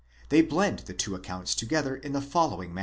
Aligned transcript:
they 0.29 0.41
blend 0.41 0.79
the 0.79 0.95
two 0.95 1.13
accounts 1.13 1.53
together 1.53 1.95
in 1.95 2.11
the 2.11 2.21
following. 2.21 2.73